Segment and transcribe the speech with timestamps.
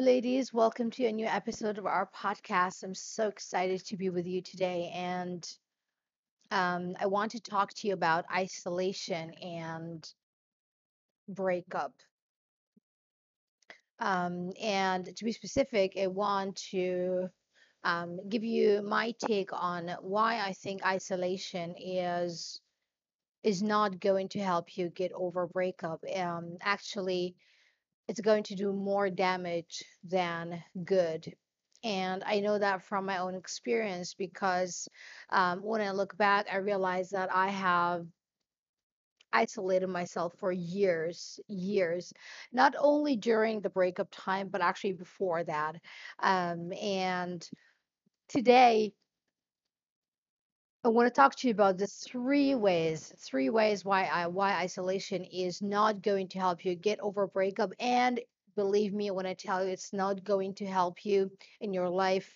[0.00, 0.50] ladies.
[0.50, 2.82] Welcome to a new episode of our podcast.
[2.82, 4.90] I'm so excited to be with you today.
[4.94, 5.46] And
[6.50, 10.10] um, I want to talk to you about isolation and
[11.28, 11.92] breakup.
[13.98, 17.28] Um, and to be specific, I want to
[17.84, 22.60] um, give you my take on why I think isolation is
[23.42, 26.02] is not going to help you get over breakup.
[26.16, 27.34] Um, actually,
[28.10, 31.32] it's going to do more damage than good.
[31.84, 34.88] And I know that from my own experience because
[35.30, 38.04] um, when I look back, I realize that I have
[39.32, 42.12] isolated myself for years, years,
[42.52, 45.76] not only during the breakup time, but actually before that.
[46.18, 47.48] Um, and
[48.28, 48.92] today,
[50.82, 54.54] I want to talk to you about the three ways, three ways why I, why
[54.54, 57.72] isolation is not going to help you get over a breakup.
[57.78, 58.18] And
[58.56, 62.32] believe me when I tell you, it's not going to help you in your life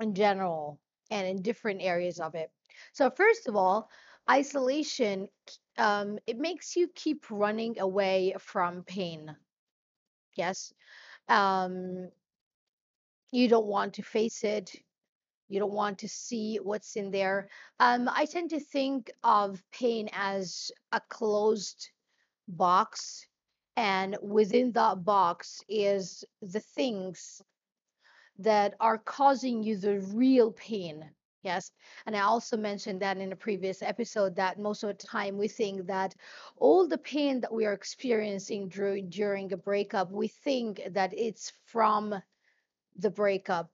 [0.00, 2.50] in general and in different areas of it.
[2.94, 3.90] So first of all,
[4.30, 5.28] isolation
[5.76, 9.36] um, it makes you keep running away from pain.
[10.36, 10.72] Yes,
[11.28, 12.08] um,
[13.30, 14.74] you don't want to face it
[15.48, 17.48] you don't want to see what's in there.
[17.80, 21.90] Um, I tend to think of pain as a closed
[22.48, 23.26] box,
[23.76, 27.42] and within that box is the things
[28.38, 31.10] that are causing you the real pain.
[31.42, 31.72] Yes.
[32.06, 35.48] And I also mentioned that in a previous episode that most of the time we
[35.48, 36.14] think that
[36.56, 41.52] all the pain that we are experiencing during, during a breakup, we think that it's
[41.66, 42.14] from
[42.96, 43.70] the breakup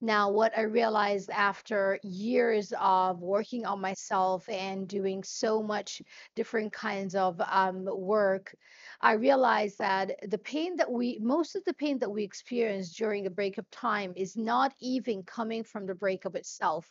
[0.00, 6.00] now, what I realized after years of working on myself and doing so much
[6.34, 8.54] different kinds of um, work,
[9.02, 13.24] I realized that the pain that we, most of the pain that we experience during
[13.24, 16.90] the breakup time is not even coming from the breakup itself.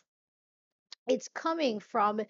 [1.08, 2.20] It's coming from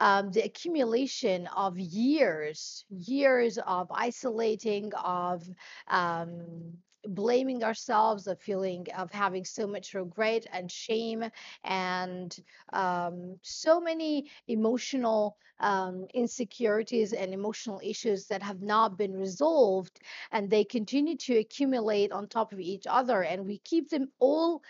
[0.00, 5.48] um, the accumulation of years, years of isolating, of
[5.88, 6.74] um,
[7.06, 11.24] blaming ourselves, a feeling of having so much regret and shame,
[11.64, 12.36] and
[12.72, 20.00] um, so many emotional um, insecurities and emotional issues that have not been resolved,
[20.32, 24.62] and they continue to accumulate on top of each other, and we keep them all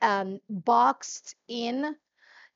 [0.00, 1.96] um, boxed in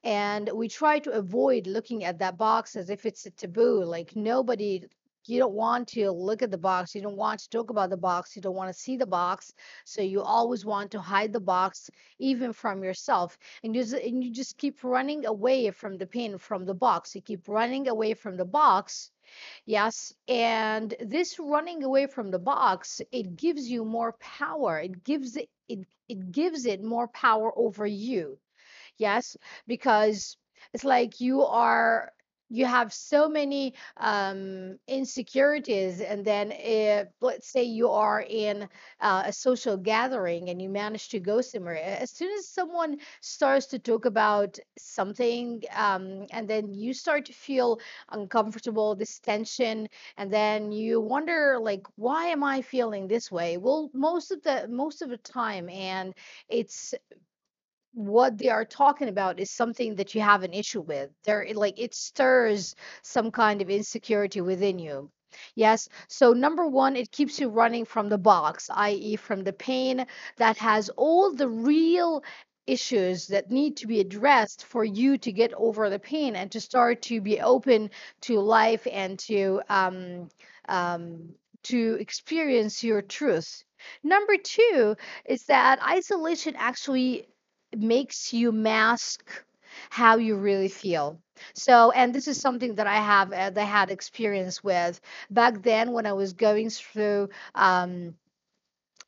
[0.05, 4.17] and we try to avoid looking at that box as if it's a taboo like
[4.17, 4.85] nobody
[5.27, 7.97] you don't want to look at the box you don't want to talk about the
[7.97, 9.53] box you don't want to see the box
[9.85, 14.25] so you always want to hide the box even from yourself and you just, and
[14.25, 18.15] you just keep running away from the pain from the box you keep running away
[18.15, 19.11] from the box
[19.67, 25.37] yes and this running away from the box it gives you more power it gives
[25.37, 28.39] it it, it gives it more power over you
[28.99, 30.37] yes because
[30.75, 32.13] it's like you are
[32.53, 38.69] you have so many um, insecurities and then if, let's say you are in
[39.01, 43.67] uh, a social gathering and you manage to go somewhere as soon as someone starts
[43.67, 47.79] to talk about something um, and then you start to feel
[48.11, 53.57] uncomfortable this tension and then you wonder like why am i feeling this way?
[53.57, 56.15] Well most of the most of the time and
[56.49, 56.95] it's
[57.93, 61.11] what they are talking about is something that you have an issue with.
[61.25, 65.11] There, like it stirs some kind of insecurity within you.
[65.55, 65.89] Yes.
[66.09, 70.59] So, number one, it keeps you running from the box, i.e., from the pain that
[70.59, 72.23] has all the real
[72.67, 76.61] issues that need to be addressed for you to get over the pain and to
[76.61, 80.29] start to be open to life and to um,
[80.69, 83.65] um, to experience your truth.
[84.03, 87.27] Number two is that isolation actually
[87.77, 89.45] makes you mask
[89.91, 91.19] how you really feel.
[91.55, 95.01] So, and this is something that I have uh, that I had experience with
[95.31, 98.15] back then when I was going through um,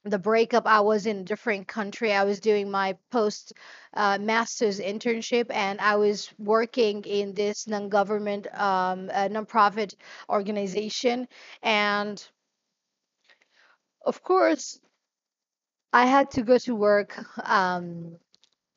[0.05, 0.67] the breakup.
[0.67, 2.13] I was in a different country.
[2.13, 3.53] I was doing my post
[3.95, 9.95] uh, master's internship, and I was working in this non-government, um, uh, nonprofit
[10.29, 11.29] organization,
[11.63, 12.23] and
[14.05, 14.79] of course,
[15.93, 17.17] I had to go to work
[17.49, 18.19] um,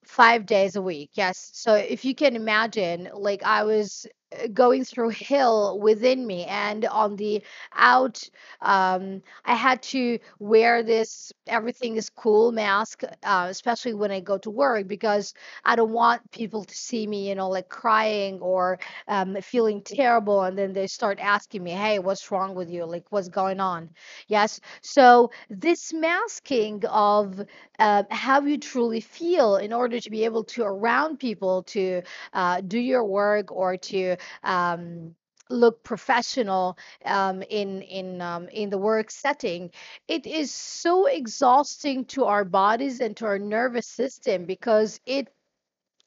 [0.07, 1.49] five days a week yes.
[1.53, 4.05] So if you can imagine like i was
[4.53, 7.41] going through hell within me and on the
[7.73, 8.21] out
[8.61, 14.37] um, i had to wear this everything is cool mask uh, especially when i go
[14.37, 15.33] to work because
[15.63, 20.43] i don't want people to see me you know like crying or um, feeling terrible
[20.43, 22.85] and then they start asking me hey what's wrong with you?
[22.85, 23.89] Like what's going on?
[24.27, 24.59] Yes?
[24.81, 27.41] So this masking of
[27.79, 32.01] uh, how you truly feel in order to be able to around people to
[32.33, 35.15] uh, do your work or to um,
[35.49, 39.71] look professional um, in in um, in the work setting
[40.07, 45.29] it is so exhausting to our bodies and to our nervous system because it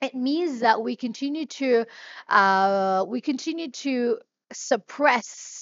[0.02, 1.84] it means that we continue to
[2.28, 4.18] uh, we continue to
[4.52, 5.59] suppress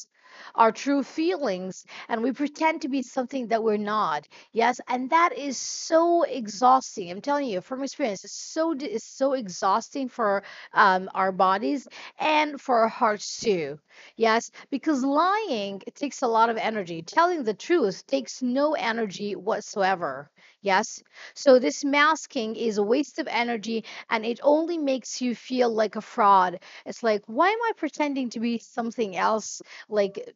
[0.54, 4.26] our true feelings and we pretend to be something that we're not.
[4.52, 7.10] Yes and that is so exhausting.
[7.10, 10.42] I'm telling you from experience it's so it's so exhausting for
[10.72, 13.78] um, our bodies and for our hearts too
[14.16, 17.02] yes because lying it takes a lot of energy.
[17.02, 20.30] Telling the truth takes no energy whatsoever.
[20.62, 21.02] Yes?
[21.34, 25.96] So this masking is a waste of energy and it only makes you feel like
[25.96, 26.60] a fraud.
[26.86, 29.62] It's like why am i pretending to be something else?
[29.88, 30.34] Like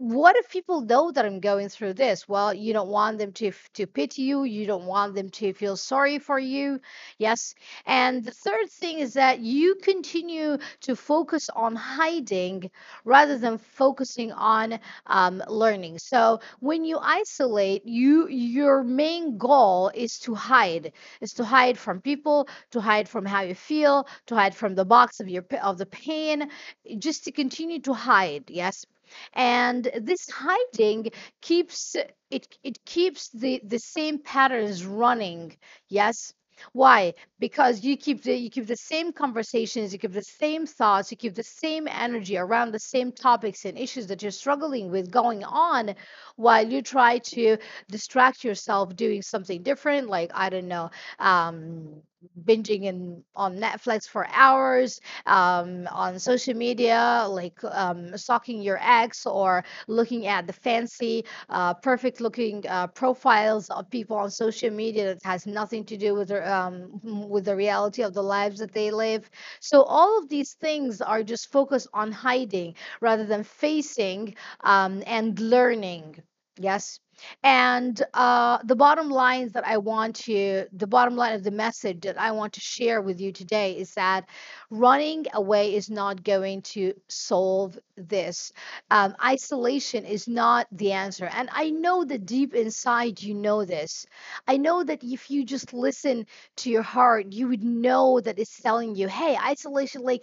[0.00, 2.26] what if people know that I'm going through this?
[2.26, 4.44] Well, you don't want them to to pity you.
[4.44, 6.80] You don't want them to feel sorry for you.
[7.18, 7.54] Yes.
[7.84, 12.70] And the third thing is that you continue to focus on hiding
[13.04, 15.98] rather than focusing on um, learning.
[15.98, 20.92] So when you isolate, you your main goal is to hide.
[21.20, 24.86] Is to hide from people, to hide from how you feel, to hide from the
[24.86, 26.50] box of your of the pain,
[26.98, 28.44] just to continue to hide.
[28.48, 28.86] Yes
[29.34, 31.10] and this hiding
[31.40, 31.96] keeps
[32.30, 35.56] it it keeps the the same patterns running
[35.88, 36.32] yes?
[36.72, 37.14] Why?
[37.38, 41.16] Because you keep the you keep the same conversations you keep the same thoughts you
[41.16, 45.42] keep the same energy around the same topics and issues that you're struggling with going
[45.44, 45.94] on
[46.36, 47.56] while you try to
[47.90, 52.02] distract yourself doing something different like i don't know um
[52.44, 59.26] binging in on netflix for hours um, on social media, like um, stalking your ex
[59.26, 65.04] or looking at the fancy, uh, perfect looking uh, profiles of people on social media
[65.14, 68.72] that has nothing to do with their, um, with the reality of the lives that
[68.72, 69.28] they live.
[69.60, 75.38] So all of these things are just focused on hiding rather than facing um, and
[75.38, 76.22] learning.
[76.58, 77.00] Yes.
[77.42, 82.00] And uh, the bottom lines that I want to, the bottom line of the message
[82.02, 84.28] that I want to share with you today is that
[84.70, 88.52] running away is not going to solve this.
[88.90, 91.26] Um, isolation is not the answer.
[91.26, 94.06] And I know that deep inside you know this.
[94.46, 96.26] I know that if you just listen
[96.56, 100.22] to your heart, you would know that it's telling you, hey, isolation, like,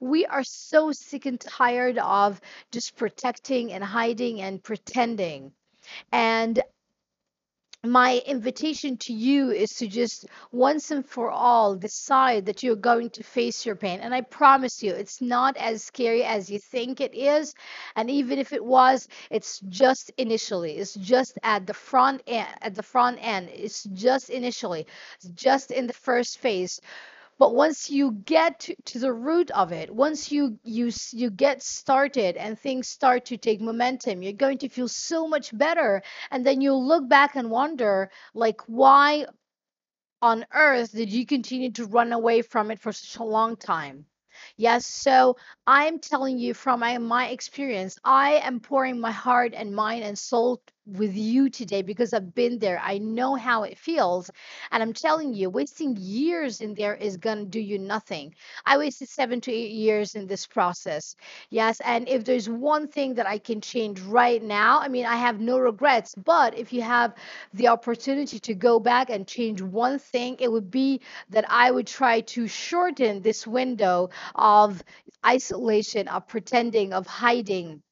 [0.00, 2.40] we are so sick and tired of
[2.70, 5.52] just protecting and hiding and pretending.
[6.12, 6.62] And
[7.86, 13.10] my invitation to you is to just once and for all decide that you're going
[13.10, 14.00] to face your pain.
[14.00, 17.54] And I promise you, it's not as scary as you think it is.
[17.94, 20.72] And even if it was, it's just initially.
[20.78, 23.50] It's just at the front end, at the front end.
[23.52, 24.86] It's just initially,
[25.16, 26.80] it's just in the first phase
[27.38, 31.62] but once you get to, to the root of it once you you you get
[31.62, 36.02] started and things start to take momentum you're going to feel so much better.
[36.30, 39.26] And then you'll look back and wonder like why
[40.22, 44.06] on earth did you continue to run away from it for such a long time?
[44.56, 49.74] Yes, so I'm telling you from my, my experience, I am pouring my heart and
[49.74, 52.80] mind and soul with you today because I've been there.
[52.82, 54.30] I know how it feels.
[54.70, 58.34] And I'm telling you, wasting years in there is going to do you nothing.
[58.64, 61.16] I wasted seven to eight years in this process.
[61.50, 61.80] Yes.
[61.80, 65.40] And if there's one thing that I can change right now, I mean, I have
[65.40, 66.14] no regrets.
[66.14, 67.14] But if you have
[67.52, 71.00] the opportunity to go back and change one thing, it would be
[71.30, 74.82] that I would try to shorten this window of
[75.24, 77.82] isolation, of pretending, of hiding.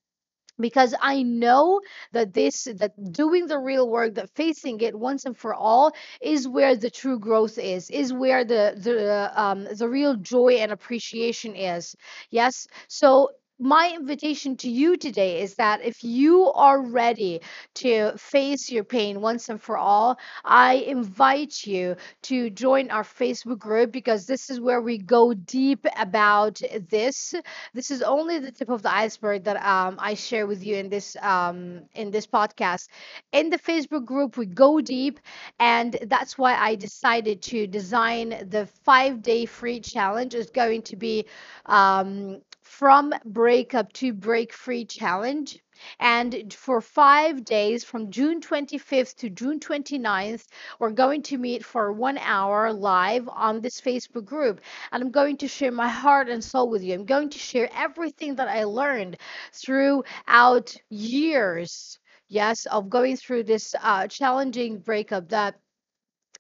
[0.61, 1.81] Because I know
[2.13, 6.47] that this, that doing the real work, that facing it once and for all, is
[6.49, 11.57] where the true growth is, is where the the um, the real joy and appreciation
[11.57, 11.97] is.
[12.31, 12.67] Yes.
[12.89, 17.41] So my invitation to you today is that if you are ready
[17.75, 23.59] to face your pain once and for all, I invite you to join our Facebook
[23.59, 27.35] group because this is where we go deep about this.
[27.75, 30.89] This is only the tip of the iceberg that um, I share with you in
[30.89, 32.89] this um, in this podcast.
[33.33, 35.21] In the Facebook group, we go deep,
[35.61, 40.35] and that's why I decided to design the five day free challenge.
[40.35, 41.27] It's going to be
[41.67, 42.41] um,
[42.79, 45.59] from breakup to break free challenge.
[46.01, 50.47] And for five days, from June 25th to June 29th,
[50.81, 54.61] we're going to meet for one hour live on this Facebook group.
[54.91, 56.95] And I'm going to share my heart and soul with you.
[56.95, 59.19] I'm going to share everything that I learned
[59.53, 65.55] throughout years, yes, of going through this uh, challenging breakup that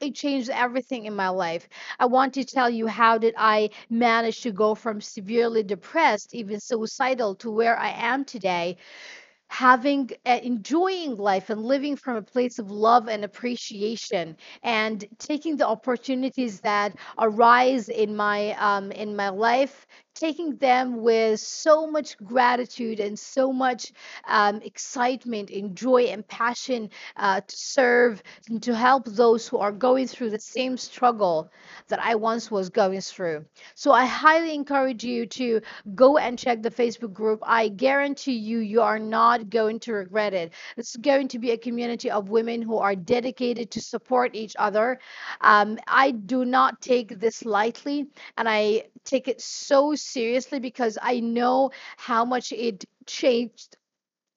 [0.00, 1.68] it changed everything in my life.
[1.98, 6.60] I want to tell you how did I manage to go from severely depressed, even
[6.60, 8.76] suicidal, to where I am today
[9.48, 15.56] having uh, enjoying life and living from a place of love and appreciation and taking
[15.56, 22.16] the opportunities that arise in my um, in my life taking them with so much
[22.18, 23.92] gratitude and so much
[24.26, 29.72] um, excitement and joy and passion uh, to serve and to help those who are
[29.72, 31.50] going through the same struggle
[31.88, 33.44] that I once was going through.
[33.74, 35.60] So I highly encourage you to
[35.94, 37.40] go and check the Facebook group.
[37.42, 40.52] I guarantee you, you are not going to regret it.
[40.76, 44.98] It's going to be a community of women who are dedicated to support each other.
[45.40, 48.06] Um, I do not take this lightly,
[48.36, 53.76] and I take it so seriously because I know how much it changed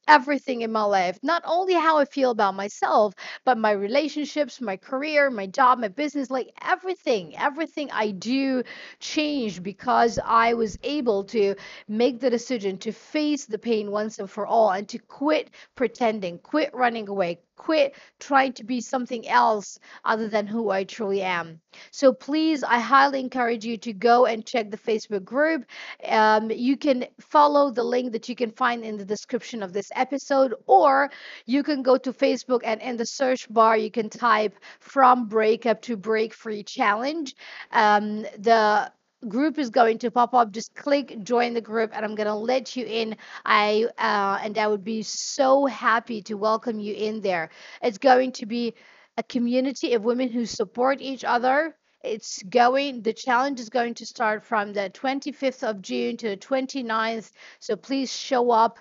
[0.08, 1.20] everything in my life.
[1.24, 3.14] Not only how I feel about myself,
[3.46, 8.64] but my relationships, my career, my job, my business, like everything, everything I do
[9.00, 11.56] changed because I was able to
[11.88, 16.40] make the decision to face the pain once and for all and to quit pretending,
[16.40, 21.60] quit running away, quit trying to be something else other than who I truly am.
[21.92, 25.66] So please, I highly encourage you to go and check the Facebook group.
[26.08, 29.92] Um, you can follow the link that you can find in the description of this
[29.96, 31.12] episode, or
[31.46, 35.82] you can go to Facebook and in the search bar, you can type from breakup
[35.84, 37.36] to break free challenge.
[37.72, 38.92] Um, the
[39.28, 42.36] group is going to pop up just click join the group and i'm going to
[42.36, 43.16] let you in.
[43.46, 47.50] I uh, and i would be so happy to welcome you in there.
[47.82, 48.76] It's going to be
[49.18, 51.76] a community of women who support each other.
[52.04, 56.38] It's going the challenge is going to start from the 25th of june to the
[56.38, 58.80] 29th so please show up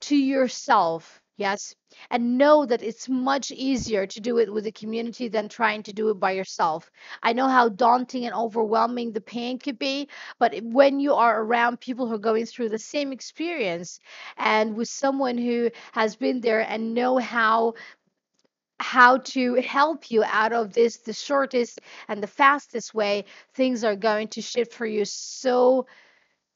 [0.00, 1.20] to yourself.
[1.38, 1.74] Yes.
[2.10, 5.92] And know that it's much easier to do it with a community than trying to
[5.92, 6.90] do it by yourself.
[7.22, 11.80] I know how daunting and overwhelming the pain could be, but when you are around
[11.80, 14.00] people who are going through the same experience
[14.38, 17.74] and with someone who has been there and know how
[18.78, 23.24] how to help you out of this the shortest and the fastest way
[23.54, 25.86] things are going to shift for you so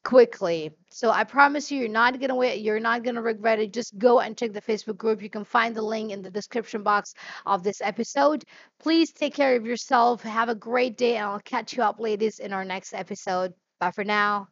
[0.03, 0.71] quickly.
[0.89, 2.61] So I promise you, you're not gonna wait.
[2.61, 3.73] You're not gonna regret it.
[3.73, 5.21] Just go and check the Facebook group.
[5.21, 7.13] You can find the link in the description box
[7.45, 8.45] of this episode.
[8.79, 10.23] Please take care of yourself.
[10.23, 13.53] Have a great day, and I'll catch you up, ladies, in our next episode.
[13.79, 14.50] Bye for now.